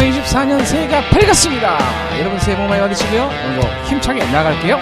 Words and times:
2024년 0.00 0.64
새해가 0.64 1.02
밝았습니다. 1.10 1.78
여러분 2.18 2.38
새해 2.40 2.56
복 2.56 2.66
많이 2.66 2.80
받으시고요. 2.80 3.22
오늘도 3.22 3.68
힘차게 3.84 4.24
나갈게요. 4.32 4.78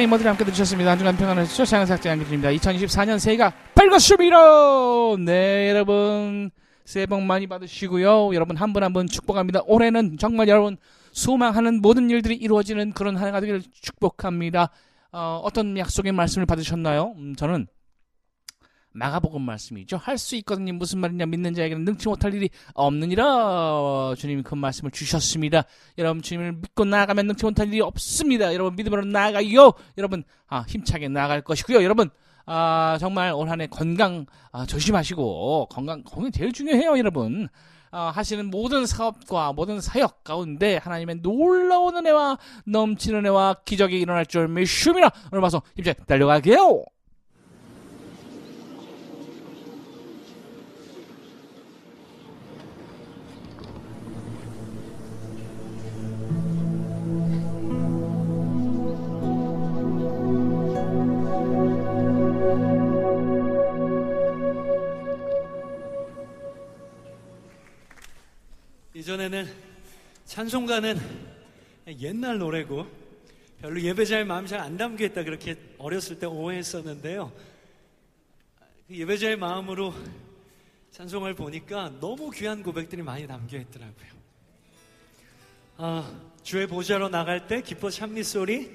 세이머들이 0.00 0.26
함께 0.28 0.44
들으셨습니다. 0.44 0.92
한 0.92 0.98
주간 0.98 1.14
평안하셨죠? 1.14 1.66
장사학자 1.66 2.08
양기입니다 2.08 2.48
2024년 2.52 3.18
새해가 3.18 3.52
밝았습니다. 3.74 4.36
네, 5.26 5.68
여러분. 5.68 6.50
새해 6.86 7.04
복 7.06 7.20
많이 7.22 7.46
받으시고요. 7.46 8.34
여러분 8.34 8.56
한 8.56 8.72
분 8.72 8.82
한 8.82 8.94
분 8.94 9.06
축복합니다. 9.06 9.60
올해는 9.66 10.16
정말 10.18 10.48
여러분 10.48 10.78
소망하는 11.12 11.82
모든 11.82 12.08
일들이 12.08 12.34
이루어지는 12.36 12.92
그런 12.92 13.16
한 13.18 13.28
해가 13.28 13.40
되기를 13.40 13.62
축복합니다. 13.82 14.70
어, 15.12 15.40
어떤 15.44 15.76
약속의 15.76 16.12
말씀을 16.12 16.46
받으셨나요? 16.46 17.12
음, 17.18 17.34
저는 17.36 17.66
마가복음 18.92 19.42
말씀이죠. 19.42 19.96
할 19.96 20.18
수 20.18 20.36
있거든요. 20.36 20.72
무슨 20.74 20.98
말이냐? 21.00 21.26
믿는 21.26 21.54
자에게는 21.54 21.84
능치 21.84 22.08
못할 22.08 22.34
일이 22.34 22.50
없느니라. 22.74 24.14
주님이 24.16 24.42
그 24.42 24.54
말씀을 24.54 24.90
주셨습니다. 24.90 25.64
여러분 25.98 26.22
주님을 26.22 26.52
믿고 26.52 26.84
나아가면 26.84 27.26
능치 27.28 27.44
못할 27.44 27.68
일이 27.68 27.80
없습니다. 27.80 28.52
여러분 28.52 28.76
믿음으로 28.76 29.04
나아가요. 29.04 29.72
여러분 29.98 30.24
아, 30.48 30.64
힘차게 30.68 31.08
나아갈 31.08 31.42
것이고요. 31.42 31.82
여러분 31.82 32.10
아, 32.46 32.96
정말 33.00 33.32
올 33.32 33.48
한해 33.48 33.66
건강 33.68 34.26
아, 34.52 34.66
조심하시고 34.66 35.68
건강 35.70 36.02
건강 36.02 36.32
제일 36.32 36.52
중요해요, 36.52 36.98
여러분. 36.98 37.48
아, 37.92 38.10
하시는 38.14 38.50
모든 38.50 38.86
사업과 38.86 39.52
모든 39.52 39.80
사역 39.80 40.22
가운데 40.22 40.76
하나님의 40.76 41.22
놀라운 41.22 41.96
은혜와 41.96 42.38
넘치는 42.66 43.20
은혜와 43.20 43.56
기적이 43.64 44.00
일어날 44.00 44.26
줄 44.26 44.48
믿습니다. 44.48 45.10
오늘 45.32 45.40
봐서 45.42 45.62
힘차게 45.76 46.04
달려가게요. 46.04 46.84
찬송가는 70.40 70.98
옛날 72.00 72.38
노래고 72.38 72.86
별로 73.60 73.78
예배자의 73.78 74.24
마음이 74.24 74.48
잘안 74.48 74.78
담겨있다 74.78 75.22
그렇게 75.22 75.54
어렸을 75.76 76.18
때 76.18 76.24
오해했었는데요. 76.24 77.30
그 78.88 78.96
예배자의 78.96 79.36
마음으로 79.36 79.92
찬송을 80.92 81.34
보니까 81.34 81.92
너무 82.00 82.30
귀한 82.30 82.62
고백들이 82.62 83.02
많이 83.02 83.26
담겨 83.26 83.58
있더라고요. 83.58 84.08
아, 85.76 86.20
주의 86.42 86.66
보좌로 86.66 87.10
나갈 87.10 87.46
때 87.46 87.60
기뻐 87.60 87.90
찬미 87.90 88.24
소리 88.24 88.70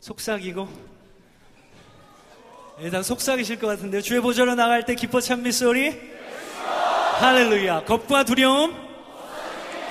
속삭이고 0.00 0.68
일단 2.80 3.04
속삭이실 3.04 3.60
것 3.60 3.68
같은데요. 3.68 4.02
주의 4.02 4.20
보좌로 4.20 4.56
나갈 4.56 4.84
때 4.84 4.96
기뻐 4.96 5.20
찬미 5.20 5.52
소리 5.52 5.90
할렐루야. 7.20 7.84
겁과 7.84 8.24
두려움. 8.24 8.87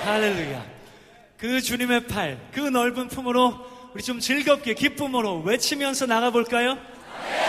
할렐루야. 0.04 0.64
그 1.36 1.60
주님의 1.60 2.06
팔, 2.06 2.38
그 2.52 2.60
넓은 2.60 3.08
품으로 3.08 3.54
우리 3.94 4.02
좀 4.02 4.20
즐겁게 4.20 4.74
기쁨으로 4.74 5.42
외치면서 5.42 6.06
나가볼까요? 6.06 6.74
주 6.74 7.47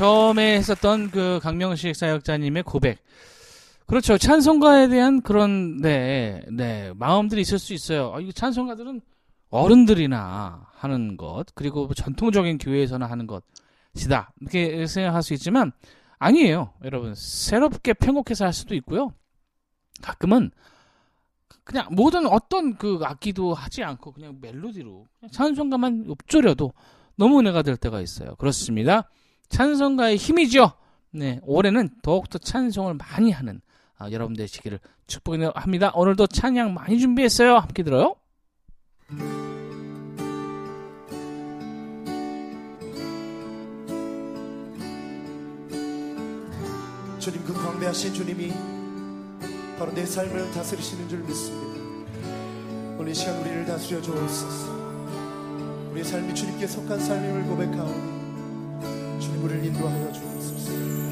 처음에 0.00 0.56
했었던 0.56 1.10
그 1.10 1.40
강명식 1.42 1.94
사역자님의 1.94 2.62
고백. 2.62 3.00
그렇죠. 3.84 4.16
찬송가에 4.16 4.88
대한 4.88 5.20
그런 5.20 5.76
네, 5.76 6.42
네 6.50 6.90
마음들이 6.96 7.42
있을 7.42 7.58
수 7.58 7.74
있어요. 7.74 8.14
아, 8.14 8.18
이거 8.18 8.32
찬송가들은 8.32 9.02
어른들이나 9.50 10.68
하는 10.72 11.18
것 11.18 11.44
그리고 11.54 11.84
뭐 11.84 11.92
전통적인 11.92 12.56
교회에서나 12.56 13.04
하는 13.10 13.26
것이다 13.26 14.32
이렇게 14.40 14.86
생각할 14.86 15.22
수 15.22 15.34
있지만 15.34 15.70
아니에요, 16.18 16.72
여러분. 16.82 17.14
새롭게 17.14 17.92
편곡해서 17.92 18.46
할 18.46 18.54
수도 18.54 18.74
있고요. 18.76 19.12
가끔은 20.00 20.50
그냥 21.62 21.88
모든 21.90 22.26
어떤 22.26 22.78
그 22.78 23.00
악기도 23.02 23.52
하지 23.52 23.84
않고 23.84 24.12
그냥 24.12 24.38
멜로디로 24.40 25.08
찬송가만 25.30 26.06
읊조려도 26.08 26.72
너무 27.16 27.38
은혜가 27.40 27.60
될 27.60 27.76
때가 27.76 28.00
있어요. 28.00 28.34
그렇습니다. 28.36 29.10
찬송가의 29.50 30.16
힘이죠. 30.16 30.72
네, 31.12 31.40
올해는 31.42 31.90
더욱더 32.02 32.38
찬송을 32.38 32.94
많이 32.94 33.30
하는 33.30 33.60
아, 33.98 34.10
여러분 34.10 34.34
되시기를 34.34 34.80
축복합니다. 35.06 35.92
오늘도 35.94 36.28
찬양 36.28 36.72
많이 36.72 36.98
준비했어요. 36.98 37.56
함께 37.56 37.82
들어요. 37.82 38.14
주님 47.18 47.44
그 47.44 47.52
광대하신 47.52 48.14
주님이 48.14 48.52
바로 49.78 49.92
내 49.92 50.06
삶을 50.06 50.52
다스리시는 50.52 51.08
줄 51.08 51.18
믿습니다. 51.18 51.70
오늘 52.98 53.12
이 53.12 53.14
시간 53.14 53.38
우리를 53.42 53.66
다스려 53.66 54.00
주옵소서. 54.00 54.80
우리의 55.90 56.04
삶이 56.04 56.34
주님께 56.34 56.66
속한 56.66 57.00
삶임을 57.00 57.44
고백하오니 57.44 58.19
주님 59.20 59.44
우리를 59.44 59.66
인도하여 59.66 60.12
주옵소서. 60.12 61.09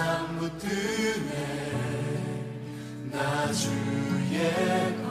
삶 0.00 0.38
붙드네 0.38 1.30
나 3.12 3.52
주의 3.52 4.96
것 5.02 5.10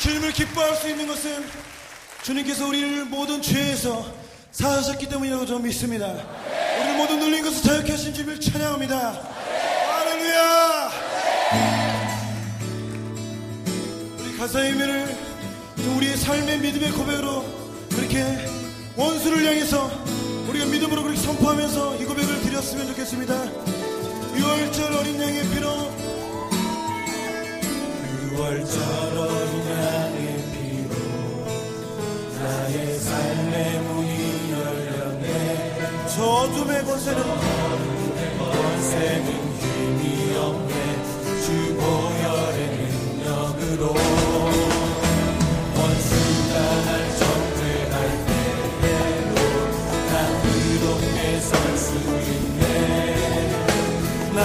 주님을 0.00 0.32
기뻐할 0.32 0.74
수 0.76 0.88
있는 0.88 1.06
것은 1.06 1.44
주님께서 2.22 2.66
우리를 2.66 3.04
모든 3.04 3.42
죄에서 3.42 4.10
사하셨기 4.50 5.06
때문이라고 5.10 5.44
저는 5.44 5.62
믿습니다. 5.64 6.06
우리를 6.78 6.96
모든 6.96 7.18
눌린 7.18 7.44
것을 7.44 7.62
자유케 7.62 7.92
하신 7.92 8.14
주님을 8.14 8.40
찬양합니다. 8.40 8.96
할렐루야! 9.90 10.90
우리 14.20 14.38
가사의 14.38 14.70
의미를 14.70 15.16
또 15.76 15.96
우리의 15.96 16.16
삶의 16.16 16.58
믿음의 16.60 16.92
고백으로 16.92 17.44
그렇게 17.90 18.24
원수를 18.96 19.44
향해서 19.44 19.90
우리가 20.48 20.64
믿음으로 20.64 21.02
그렇게 21.02 21.20
선포하면서 21.20 21.96
이 21.96 22.06
고백을 22.06 22.40
드렸으면 22.40 22.86
좋겠습니다. 22.86 23.34
6월절 24.34 24.98
어린 24.98 25.20
양의 25.20 25.46
피로 25.50 25.89
6월절 28.50 28.74
어린 29.16 29.52
양의 29.70 30.18
피로 30.50 30.92
나의 32.36 32.98
삶의 32.98 33.78
문이 33.80 34.52
열렸네. 34.52 35.26
저 36.08 36.24
어둠의 36.24 36.84
권세는 36.84 37.22
권세는 38.38 39.26
힘이 39.60 40.36
없네. 40.36 40.74
주 41.44 41.76
보혈의 41.76 42.58
능력으로 42.76 43.82
원수가 45.76 46.52
날 46.86 46.90
정죄할 47.18 47.94
때에도 48.26 49.34
난 50.10 50.14
그렇게 50.42 51.16
설수 51.40 51.88
있네. 52.32 52.64
난 54.34 54.38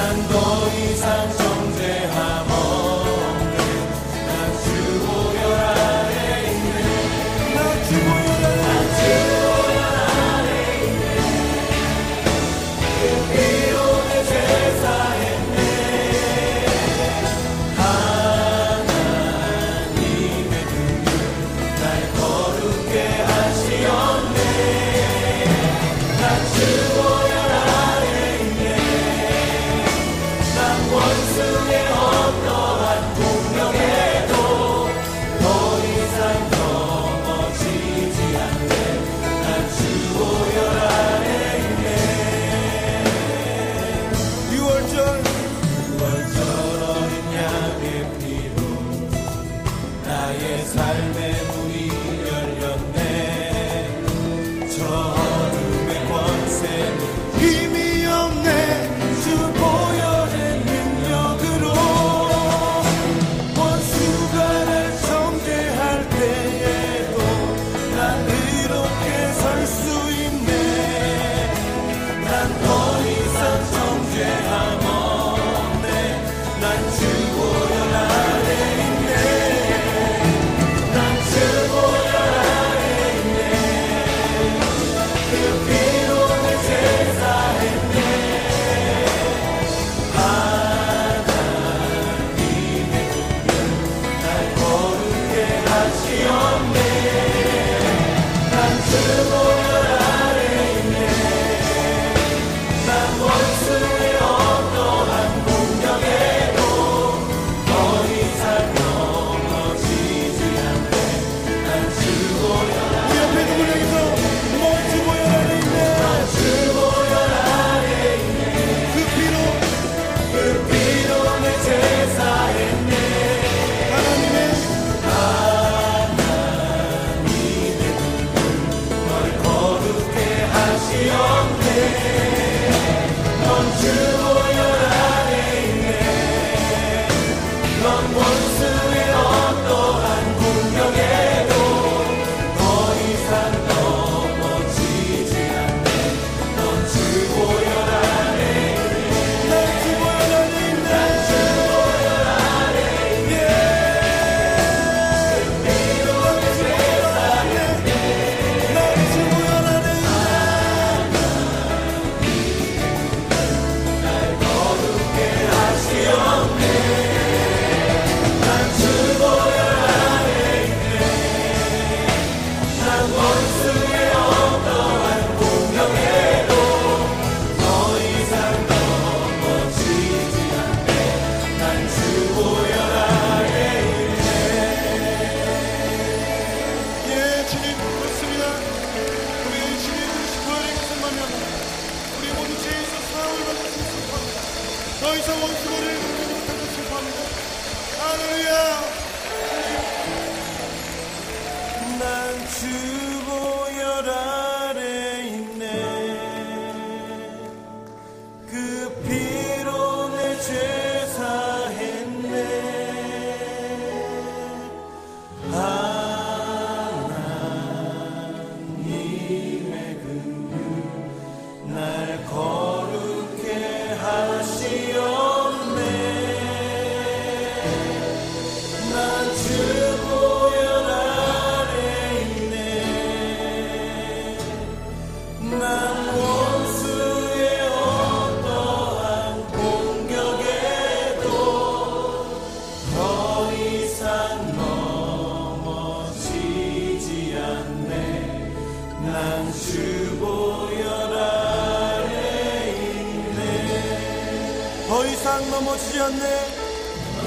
않네 255.39 256.47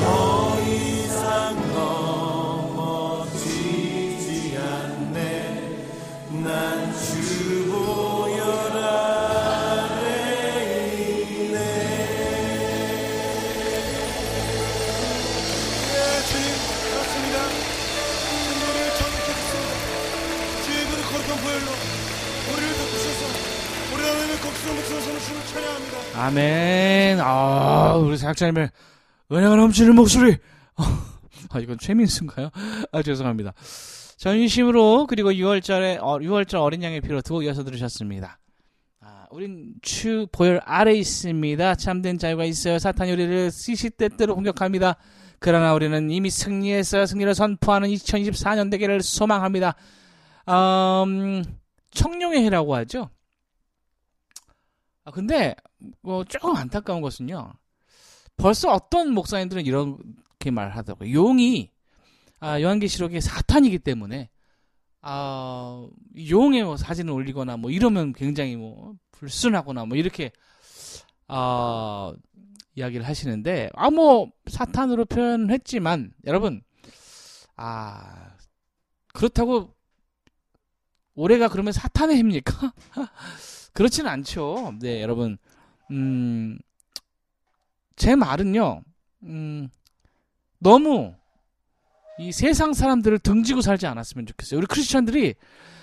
더 0.01 0.59
이상 0.63 1.55
넘어지지 1.75 3.37
않네 4.57 5.87
난 6.31 6.95
주 6.95 7.67
보혈 7.71 8.41
아래 8.73 10.05
있네 11.21 11.57
네, 15.93 15.97
주님, 16.29 16.47
그렇습니다. 16.89 17.37
정확히 18.97 19.19
듣습니다. 19.29 19.69
주의 20.65 20.81
그 20.87 20.91
거룩한 21.13 21.31
보혈로 21.43 21.69
우리를 22.53 22.69
덮으셔서 22.79 23.21
우리 23.93 24.01
하나님의 24.03 24.33
곡수로 24.39 24.71
묻혀서 24.75 25.07
주를 25.27 25.37
찬양합니다. 25.53 25.88
아멘. 26.19 27.21
아, 27.21 27.95
우리 27.95 28.17
사역자님의 28.17 28.71
은혜가 29.31 29.55
넘치는 29.55 29.95
목소리. 29.95 30.37
아, 31.51 31.61
이건 31.61 31.79
최민수인가요? 31.79 32.51
아, 32.91 33.03
죄송합니다. 33.03 33.53
전심으로 34.17 35.07
그리고 35.07 35.31
6월절에 35.31 35.99
어, 36.01 36.19
6월절 36.19 36.61
어린 36.61 36.83
양의 36.83 37.03
피로 37.03 37.23
두 37.23 37.35
곡 37.35 37.45
이어서 37.45 37.63
들으셨습니다. 37.63 38.41
아, 39.01 39.27
우린 39.31 39.75
추 39.81 40.27
보혈 40.33 40.61
아래 40.65 40.93
있습니다. 40.95 41.77
참된 41.77 42.19
자유가 42.19 42.45
있어요. 42.45 42.81
사탄이 42.81 43.13
우리를 43.13 43.53
시시때때로 43.53 44.35
공격합니다. 44.35 44.97
그러나 45.39 45.73
우리는 45.73 46.11
이미 46.11 46.31
승리했어요. 46.31 47.07
승리를 47.07 47.33
선포하는 47.33 47.89
2024년 47.91 48.73
대계를 48.73 49.03
소망합니다. 49.03 49.77
음, 50.49 51.45
청룡의 51.93 52.43
해라고 52.43 52.75
하죠. 52.75 53.09
아, 55.05 55.13
근데 55.13 55.55
뭐 56.03 56.25
조금 56.25 56.57
안타까운 56.57 57.01
것은요. 57.01 57.53
벌써 58.37 58.71
어떤 58.73 59.13
목사님들은 59.13 59.67
이렇게 59.67 60.51
말하더라고요. 60.51 61.13
용이 61.13 61.71
아, 62.41 62.61
요한계시록의 62.61 63.21
사탄이기 63.21 63.81
때문에 63.81 64.31
아, 65.03 65.89
용의 66.31 66.65
뭐 66.65 66.77
사진을 66.77 67.13
올리거나 67.13 67.57
뭐 67.57 67.71
이러면 67.71 68.13
굉장히 68.13 68.57
뭐 68.57 68.95
불순하거나 69.13 69.87
뭐 69.87 69.97
이렇게 69.97 70.31
아, 71.29 72.13
이야기를 72.75 73.07
하시는데 73.07 73.71
아 73.75 73.91
뭐 73.91 74.31
사탄으로 74.47 75.05
표현했지만 75.07 76.13
여러분 76.27 76.63
아 77.57 78.37
그렇다고 79.13 79.75
올해가 81.15 81.49
그러면 81.49 81.73
사탄의 81.73 82.15
해입니까? 82.17 82.73
그렇지는 83.75 84.09
않죠. 84.11 84.75
네, 84.81 85.03
여러분. 85.03 85.39
음, 85.91 86.59
제 87.97 88.15
말은요, 88.15 88.83
음, 89.25 89.69
너무 90.59 91.15
이 92.19 92.33
세상 92.33 92.73
사람들을 92.73 93.19
등지고 93.21 93.61
살지 93.61 93.87
않았으면 93.87 94.27
좋겠어요. 94.27 94.59
우리 94.59 94.67
크리스천들이 94.67 95.35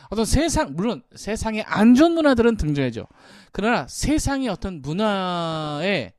어떤 0.09 0.25
세상, 0.25 0.75
물론 0.75 1.01
세상의 1.15 1.63
안 1.63 1.95
좋은 1.95 2.11
문화들은 2.11 2.57
등져야죠. 2.57 3.07
그러나 3.51 3.87
세상의 3.87 4.49
어떤 4.49 4.81
문화에 4.81 6.13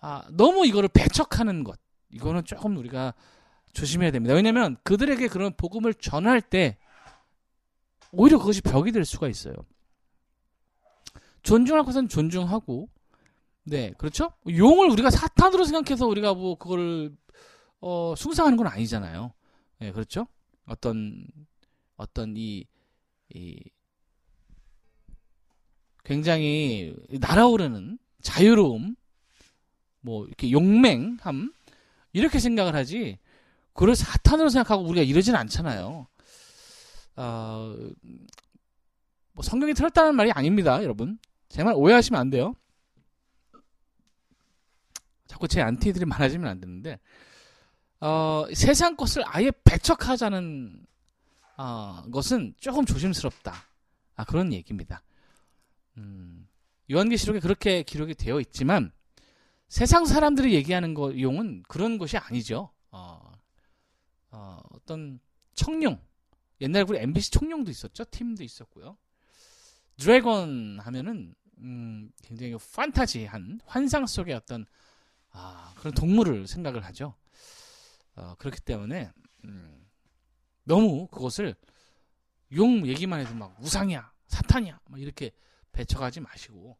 아, 0.00 0.22
너무 0.30 0.66
이거를 0.66 0.88
배척하는 0.88 1.62
것, 1.62 1.78
이거는 2.10 2.44
조금 2.44 2.76
우리가 2.76 3.12
조심해야 3.72 4.10
됩니다. 4.10 4.34
왜냐하면 4.34 4.76
그들에게 4.82 5.28
그런 5.28 5.52
복음을 5.56 5.92
전할 5.94 6.40
때 6.40 6.78
오히려 8.10 8.38
그것이 8.38 8.62
벽이 8.62 8.92
될 8.92 9.04
수가 9.04 9.28
있어요. 9.28 9.54
존중할 11.42 11.84
것은 11.84 12.08
존중하고, 12.08 12.88
네, 13.64 13.92
그렇죠? 13.98 14.32
용을 14.48 14.88
우리가 14.90 15.10
사탄으로 15.10 15.64
생각해서 15.64 16.06
우리가 16.06 16.34
뭐 16.34 16.56
그걸 16.56 17.12
어, 17.80 18.14
숭상하는 18.16 18.56
건 18.56 18.66
아니잖아요. 18.66 19.32
네, 19.78 19.92
그렇죠? 19.92 20.26
어떤 20.66 21.26
어떤 21.96 22.34
이, 22.36 22.66
이 23.34 23.60
굉장히 26.04 26.94
날아오르는 27.10 27.98
자유로움, 28.22 28.96
뭐 30.00 30.26
이렇게 30.26 30.50
용맹함 30.50 31.52
이렇게 32.12 32.38
생각을 32.38 32.74
하지. 32.74 33.18
그걸 33.74 33.94
사탄으로 33.94 34.48
생각하고 34.48 34.82
우리가 34.84 35.04
이러진 35.04 35.36
않잖아요. 35.36 36.06
어, 37.16 37.74
뭐 39.32 39.42
성경이 39.42 39.74
틀렸다는 39.74 40.14
말이 40.14 40.32
아닙니다, 40.32 40.82
여러분. 40.82 41.18
제 41.48 41.62
말 41.62 41.74
오해하시면 41.74 42.20
안 42.20 42.30
돼요. 42.30 42.54
자꾸 45.30 45.46
제 45.46 45.60
안티들이 45.60 46.06
많아지면 46.06 46.50
안 46.50 46.60
되는데 46.60 46.98
어, 48.00 48.46
세상 48.52 48.96
것을 48.96 49.22
아예 49.26 49.52
배척하자는 49.64 50.84
어, 51.56 52.02
것은 52.10 52.54
조금 52.58 52.84
조심스럽다. 52.84 53.54
아, 54.16 54.24
그런 54.24 54.52
얘기입니다. 54.52 55.04
음, 55.98 56.48
요한계시록에 56.90 57.38
그렇게 57.38 57.84
기록이 57.84 58.14
되어 58.14 58.40
있지만 58.40 58.90
세상 59.68 60.04
사람들이 60.04 60.52
얘기하는 60.54 60.94
거 60.94 61.16
용은 61.20 61.62
그런 61.68 61.96
것이 61.96 62.16
아니죠. 62.16 62.72
어, 62.90 63.32
어, 64.32 64.60
어떤 64.72 65.20
청룡 65.54 66.00
옛날에 66.60 66.84
우리 66.88 66.98
MBC 66.98 67.30
청룡도 67.30 67.70
있었죠. 67.70 68.04
팀도 68.06 68.42
있었고요. 68.42 68.96
드래곤 69.96 70.80
하면은 70.80 71.34
음, 71.58 72.10
굉장히 72.22 72.56
판타지한 72.74 73.60
환상 73.66 74.06
속의 74.06 74.34
어떤 74.34 74.66
아, 75.32 75.72
그런 75.76 75.94
동물을 75.94 76.46
생각을 76.46 76.84
하죠. 76.86 77.14
어, 78.16 78.34
그렇기 78.38 78.60
때문에 78.60 79.10
음, 79.44 79.86
너무 80.64 81.06
그것을 81.08 81.54
용 82.52 82.86
얘기만 82.86 83.20
해도 83.20 83.34
막 83.34 83.56
우상이야, 83.60 84.12
사탄이야, 84.26 84.80
막 84.88 85.00
이렇게 85.00 85.30
배척하지 85.72 86.20
마시고 86.20 86.76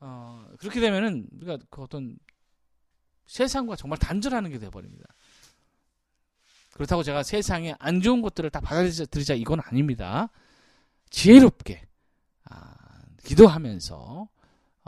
어, 0.00 0.48
그렇게 0.58 0.80
되면은 0.80 1.28
우리가 1.32 1.58
그 1.70 1.82
어떤 1.82 2.18
세상과 3.26 3.76
정말 3.76 3.98
단절하는 3.98 4.50
게 4.50 4.58
되어버립니다. 4.58 5.06
그렇다고 6.72 7.02
제가 7.02 7.22
세상에 7.22 7.74
안 7.78 8.00
좋은 8.02 8.20
것들을 8.20 8.50
다 8.50 8.60
받아들이자 8.60 9.34
이건 9.34 9.60
아닙니다. 9.60 10.28
지혜롭게 11.10 11.88
아, 12.44 12.74
기도하면서 13.24 14.28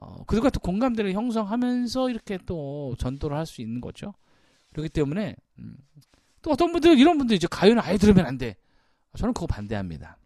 어, 0.00 0.24
그들과 0.24 0.50
또 0.50 0.60
공감대를 0.60 1.12
형성하면서 1.12 2.10
이렇게 2.10 2.38
또 2.46 2.94
전도를 2.98 3.36
할 3.36 3.46
수 3.46 3.60
있는 3.62 3.80
거죠. 3.80 4.14
그렇기 4.72 4.90
때문에 4.90 5.34
음, 5.58 5.76
또 6.42 6.50
어떤 6.52 6.72
분들 6.72 6.98
이런 6.98 7.18
분들 7.18 7.34
이제 7.36 7.46
가요는 7.50 7.82
아예 7.82 7.96
들으면 7.96 8.26
안 8.26 8.38
돼. 8.38 8.56
저는 9.16 9.34
그거 9.34 9.46
반대합니다. 9.46 10.18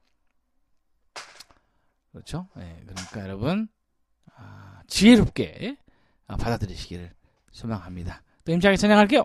그렇죠? 2.13 2.49
네, 2.57 2.83
그러니까 2.87 3.21
여러분 3.23 3.69
아, 4.37 4.83
지혜롭게 4.87 5.77
아, 6.27 6.37
받아들이시기를 6.37 7.13
소망합니다. 7.53 8.23
또 8.45 8.53
임장에 8.53 8.77
찬양할게요. 8.77 9.25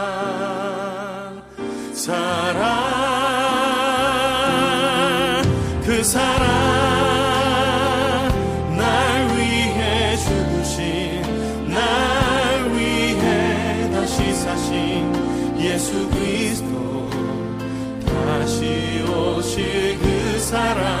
사랑 1.93 2.71
그 5.85 6.03
사랑 6.03 6.39
날 8.75 9.37
위해 9.37 10.15
죽으신 10.17 11.21
날 11.69 12.71
위해 12.73 13.89
다시 13.91 14.33
사신 14.33 15.11
예수 15.59 16.09
그리스도. 16.09 17.09
다시 18.05 19.03
오실 19.07 19.99
그 19.99 20.39
사랑. 20.39 21.00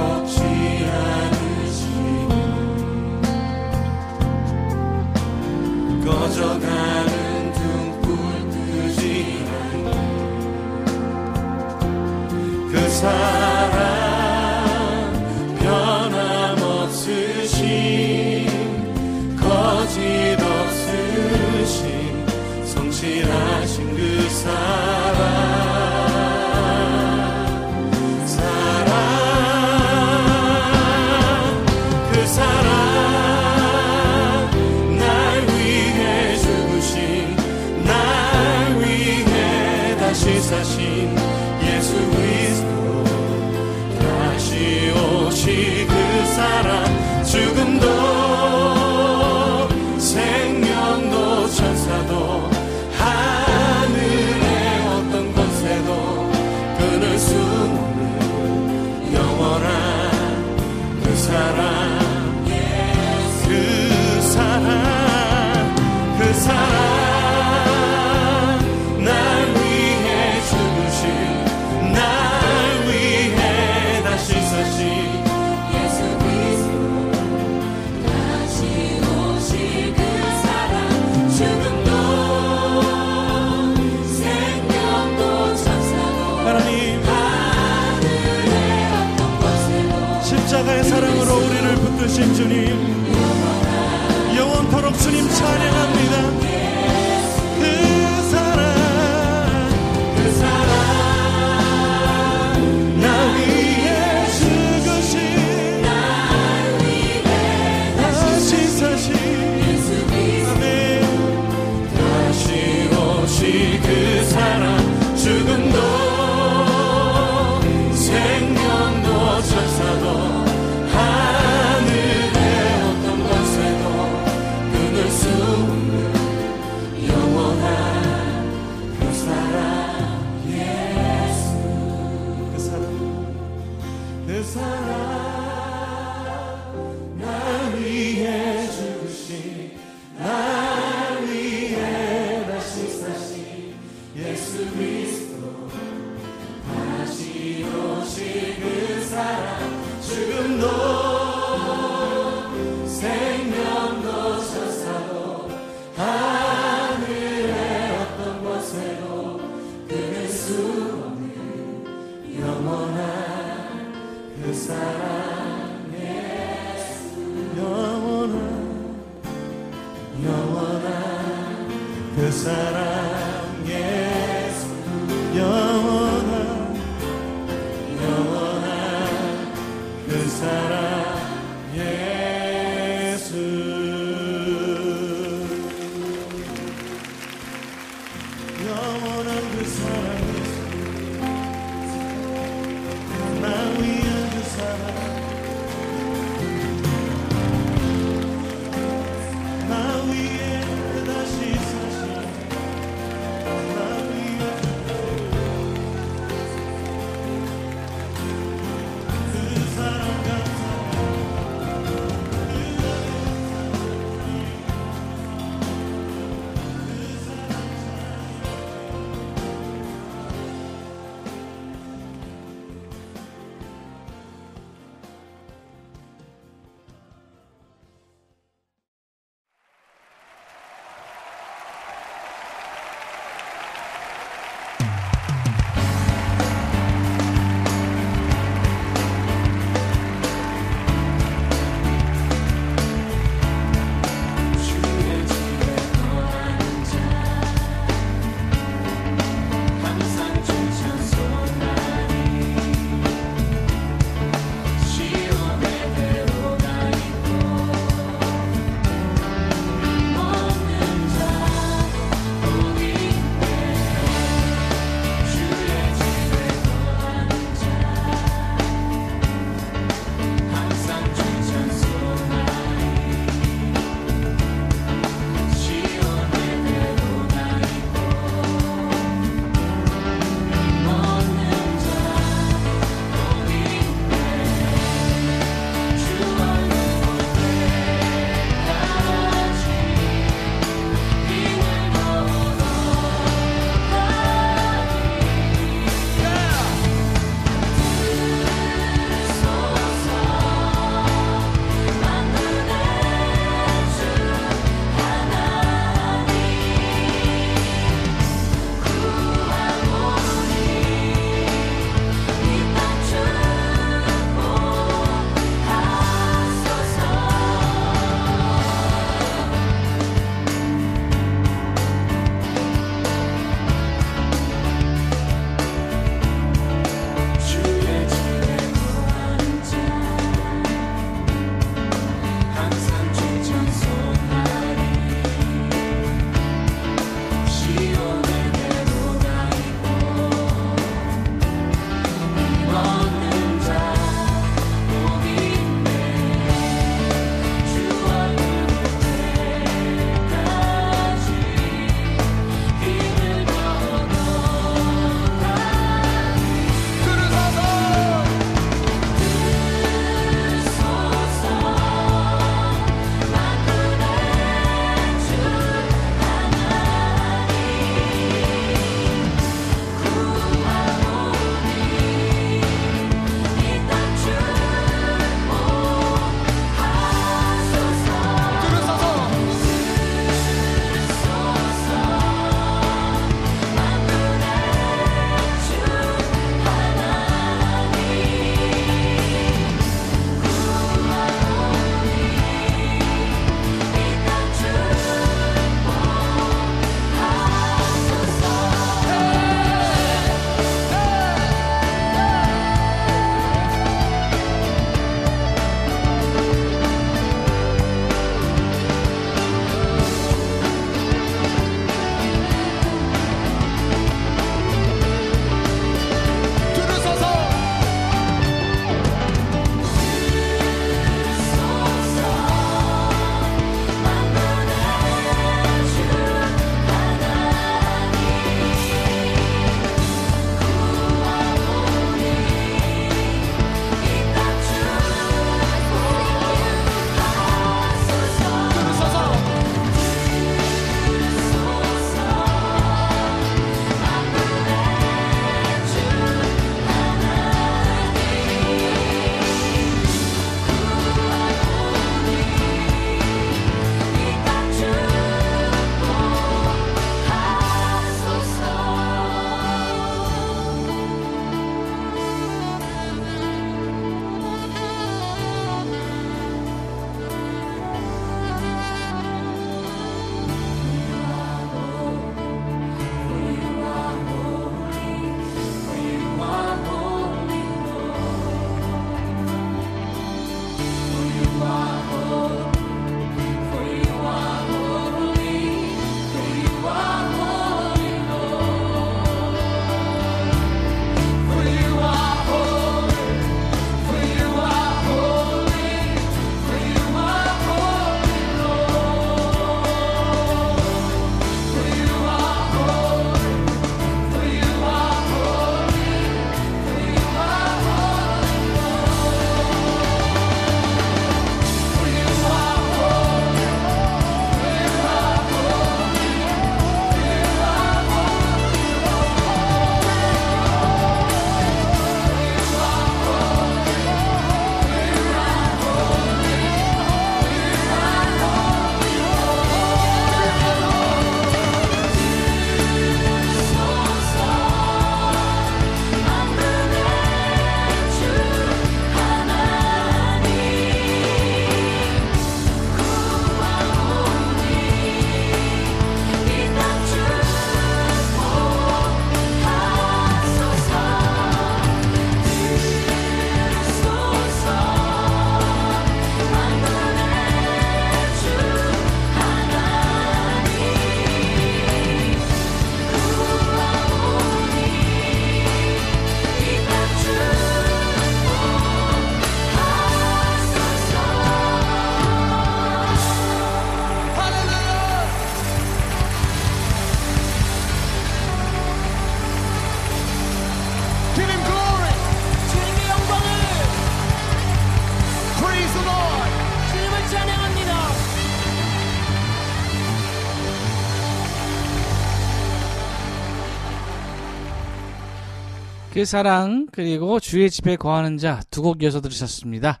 그리고 596.92 597.40
주의 597.40 597.70
집에 597.70 597.96
거하는 597.96 598.36
자 598.38 598.60
두 598.70 598.82
곡 598.82 599.02
이어서 599.02 599.20
들으셨습니다. 599.20 600.00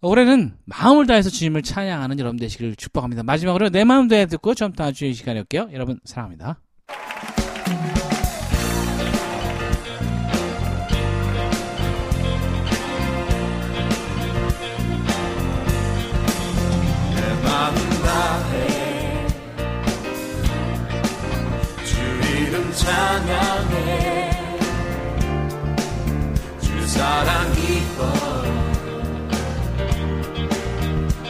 올해는 0.00 0.56
마음을 0.64 1.06
다해서 1.06 1.30
주님을 1.30 1.62
찬양하는 1.62 2.18
여러분 2.18 2.36
되시기를 2.38 2.74
축복합니다. 2.76 3.22
마지막으로 3.22 3.70
내 3.70 3.84
마음 3.84 4.08
다해 4.08 4.26
듣고 4.26 4.54
좀 4.54 4.72
다음 4.72 4.92
주의 4.92 5.14
시간이었게요. 5.14 5.68
여러분 5.72 6.00
사랑합니다. 6.04 6.58
찬양 22.74 23.71
사랑 26.92 27.50
기뻐 27.54 28.04